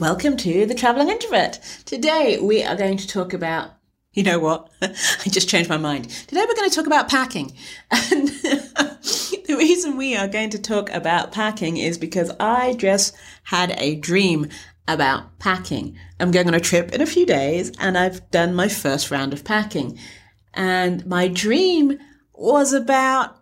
[0.00, 1.58] Welcome to The Traveling Introvert.
[1.84, 3.72] Today we are going to talk about,
[4.12, 4.70] you know what?
[4.80, 6.08] I just changed my mind.
[6.08, 7.52] Today we're going to talk about packing.
[7.90, 13.74] And the reason we are going to talk about packing is because I just had
[13.76, 14.46] a dream
[14.86, 15.98] about packing.
[16.20, 19.32] I'm going on a trip in a few days and I've done my first round
[19.32, 19.98] of packing.
[20.54, 21.98] And my dream
[22.34, 23.36] was about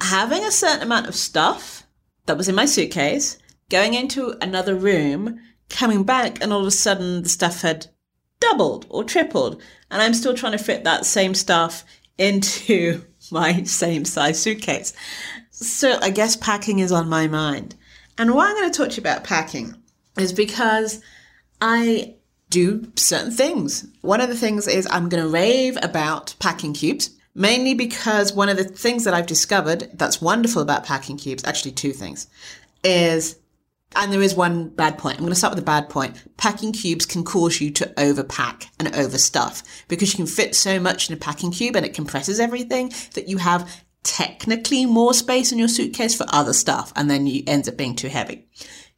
[0.00, 1.86] having a certain amount of stuff
[2.24, 3.36] that was in my suitcase,
[3.68, 7.86] going into another room, coming back, and all of a sudden the stuff had
[8.40, 9.60] doubled or tripled.
[9.90, 11.84] And I'm still trying to fit that same stuff
[12.18, 14.92] into my same size suitcase.
[15.50, 17.74] So I guess packing is on my mind.
[18.18, 19.74] And why I'm going to talk to you about packing
[20.18, 21.00] is because
[21.60, 22.14] I
[22.50, 23.86] do certain things.
[24.02, 28.48] One of the things is I'm going to rave about packing cubes, mainly because one
[28.48, 32.28] of the things that I've discovered that's wonderful about packing cubes, actually two things,
[32.84, 33.36] is
[33.96, 35.16] and there is one bad point.
[35.16, 36.22] I'm going to start with the bad point.
[36.36, 41.08] Packing cubes can cause you to overpack and overstuff because you can fit so much
[41.08, 43.70] in a packing cube and it compresses everything that you have
[44.02, 47.96] technically more space in your suitcase for other stuff and then you ends up being
[47.96, 48.46] too heavy.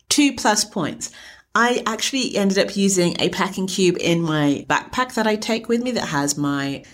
[0.08, 1.10] Two plus points.
[1.54, 5.82] I actually ended up using a packing cube in my backpack that I take with
[5.82, 6.84] me that has my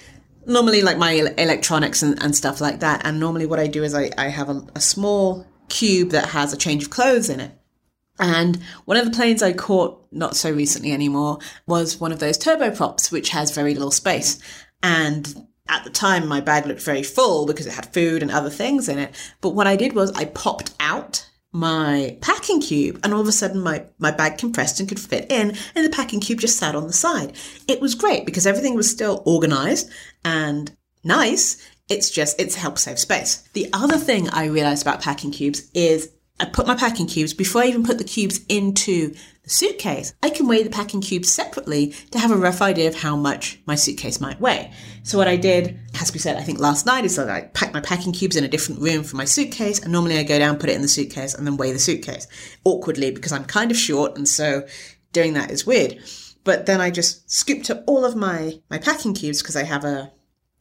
[0.46, 3.02] normally like my electronics and, and stuff like that.
[3.04, 6.52] And normally what I do is I, I have a, a small cube that has
[6.52, 7.52] a change of clothes in it.
[8.18, 12.38] And one of the planes I caught not so recently anymore was one of those
[12.38, 14.38] turboprops, which has very little space.
[14.82, 18.50] And at the time, my bag looked very full because it had food and other
[18.50, 19.14] things in it.
[19.40, 23.32] But what I did was I popped out my packing cube and all of a
[23.32, 26.74] sudden my, my bag compressed and could fit in and the packing cube just sat
[26.74, 27.34] on the side.
[27.68, 29.90] It was great because everything was still organized
[30.24, 30.74] and
[31.04, 31.62] nice.
[31.90, 33.48] It's just, it's helped save space.
[33.52, 36.10] The other thing I realized about packing cubes is
[36.42, 39.14] I put my packing cubes before I even put the cubes into
[39.44, 40.12] the suitcase.
[40.24, 43.60] I can weigh the packing cubes separately to have a rough idea of how much
[43.64, 44.72] my suitcase might weigh.
[45.04, 47.42] So what I did, has to be said, I think last night is that I
[47.42, 50.36] packed my packing cubes in a different room for my suitcase, and normally I go
[50.36, 52.26] down, put it in the suitcase, and then weigh the suitcase
[52.64, 54.66] awkwardly because I'm kind of short, and so
[55.12, 56.00] doing that is weird.
[56.42, 59.84] But then I just scooped up all of my my packing cubes because I have
[59.84, 60.10] a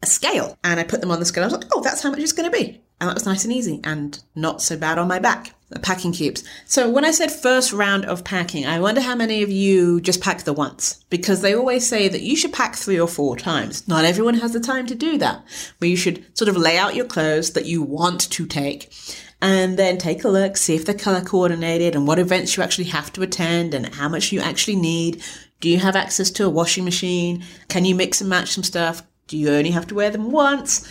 [0.04, 1.44] a scale, and I put them on the scale.
[1.44, 3.46] I was like, oh, that's how much it's going to be, and that was nice
[3.46, 6.44] and easy, and not so bad on my back packing cubes.
[6.66, 10.22] So when I said first round of packing, I wonder how many of you just
[10.22, 13.88] pack the once because they always say that you should pack three or four times.
[13.88, 15.44] Not everyone has the time to do that,
[15.80, 18.94] but you should sort of lay out your clothes that you want to take
[19.42, 22.86] and then take a look, see if they're color coordinated and what events you actually
[22.86, 25.24] have to attend and how much you actually need.
[25.60, 27.44] Do you have access to a washing machine?
[27.68, 29.04] Can you mix and match some stuff?
[29.28, 30.88] Do you only have to wear them once?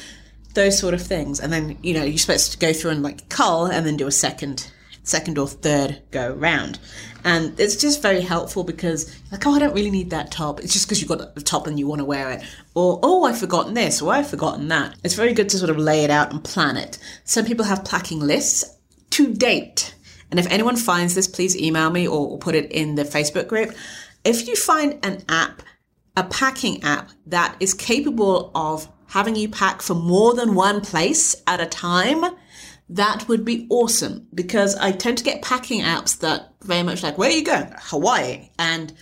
[0.54, 1.40] Those sort of things.
[1.40, 4.06] And then, you know, you're supposed to go through and like cull and then do
[4.06, 4.70] a second,
[5.02, 6.78] second or third go round.
[7.24, 10.60] And it's just very helpful because like, oh, I don't really need that top.
[10.60, 12.42] It's just because you've got the top and you want to wear it.
[12.74, 14.96] Or, oh, I've forgotten this or I've forgotten that.
[15.04, 16.98] It's very good to sort of lay it out and plan it.
[17.24, 18.64] Some people have packing lists
[19.10, 19.94] to date.
[20.30, 23.48] And if anyone finds this, please email me or, or put it in the Facebook
[23.48, 23.74] group.
[24.24, 25.62] If you find an app,
[26.16, 31.34] a packing app that is capable of having you pack for more than one place
[31.46, 32.24] at a time,
[32.88, 37.18] that would be awesome because I tend to get packing apps that very much like,
[37.18, 37.72] where are you going?
[37.78, 38.92] Hawaii and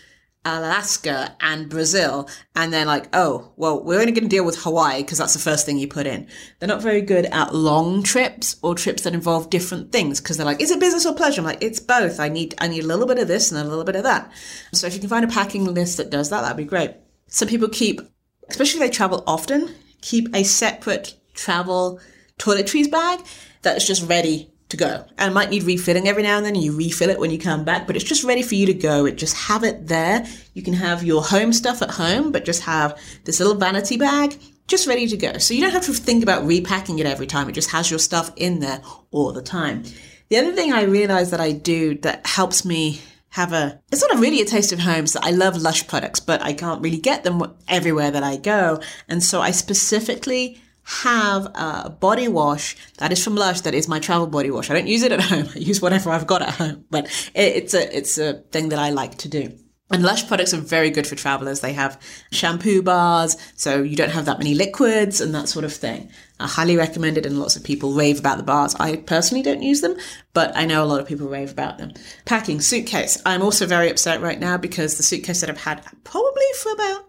[0.45, 2.29] Alaska and Brazil.
[2.55, 5.39] And they're like, oh, well, we're only going to deal with Hawaii because that's the
[5.39, 6.27] first thing you put in.
[6.59, 10.47] They're not very good at long trips or trips that involve different things because they're
[10.47, 11.41] like, is it business or pleasure?
[11.41, 12.19] I'm like, it's both.
[12.19, 14.33] I need, I need a little bit of this and a little bit of that.
[14.73, 16.93] So if you can find a packing list that does that, that'd be great.
[17.27, 18.01] Some people keep,
[18.49, 22.01] especially if they travel often, keep a separate travel
[22.39, 23.21] toiletries bag
[23.63, 25.05] that's just ready to go.
[25.17, 26.55] And might need refilling every now and then.
[26.55, 29.07] You refill it when you come back, but it's just ready for you to go.
[29.07, 30.27] It just have it there.
[30.55, 34.39] You can have your home stuff at home, but just have this little vanity bag
[34.69, 35.39] just ready to go.
[35.39, 37.49] So you don't have to think about repacking it every time.
[37.49, 39.83] It just has your stuff in there all the time.
[40.29, 43.01] The other thing I realize that I do that helps me
[43.31, 46.21] have a it's not a really a taste of home so i love lush products
[46.21, 51.47] but i can't really get them everywhere that i go and so i specifically have
[51.55, 54.87] a body wash that is from lush that is my travel body wash i don't
[54.87, 58.17] use it at home i use whatever i've got at home but it's a it's
[58.17, 59.53] a thing that i like to do
[59.91, 61.61] and Lush products are very good for travelers.
[61.61, 62.01] They have
[62.31, 66.11] shampoo bars, so you don't have that many liquids and that sort of thing.
[66.41, 68.75] I highly recommend it, and lots of people rave about the bars.
[68.77, 69.97] I personally don't use them,
[70.35, 71.93] but I know a lot of people rave about them.
[72.25, 73.21] Packing suitcase.
[73.27, 77.05] I'm also very upset right now because the suitcase that I've had probably for about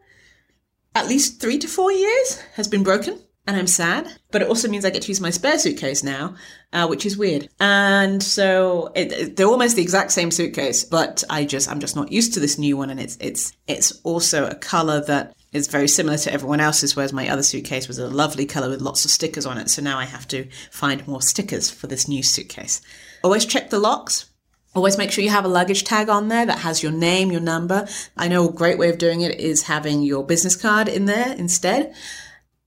[0.95, 3.19] at least three to four years has been broken.
[3.49, 6.35] and I'm sad, but it also means I get to use my spare suitcase now,
[6.71, 7.49] uh, which is weird.
[7.59, 11.95] And so it, it, they're almost the exact same suitcase, but I just I'm just
[11.95, 15.67] not used to this new one, and it's it's it's also a color that is
[15.67, 19.03] very similar to everyone else's, whereas my other suitcase was a lovely color with lots
[19.03, 19.69] of stickers on it.
[19.69, 22.81] So now I have to find more stickers for this new suitcase.
[23.23, 24.29] Always check the locks.
[24.75, 27.41] Always make sure you have a luggage tag on there that has your name, your
[27.41, 27.87] number.
[28.15, 31.33] I know a great way of doing it is having your business card in there
[31.35, 31.95] instead.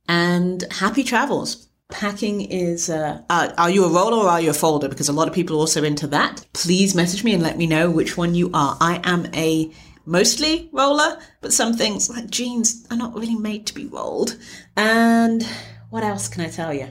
[0.08, 1.68] And happy travels.
[1.88, 4.88] Packing is, uh, uh, are you a roller or are you a folder?
[4.88, 6.44] Because a lot of people are also into that.
[6.54, 8.76] Please message me and let me know which one you are.
[8.80, 9.70] I am a
[10.04, 14.36] mostly roller, but some things like jeans are not really made to be rolled.
[14.76, 15.46] And
[15.90, 16.90] what else can I tell you?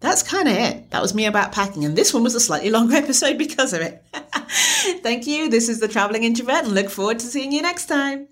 [0.00, 0.90] That's kind of it.
[0.90, 3.80] That was me about packing, and this one was a slightly longer episode because of
[3.80, 4.02] it.
[5.02, 5.50] Thank you.
[5.50, 8.28] This is the Traveling Introvert, and look forward to seeing you next time.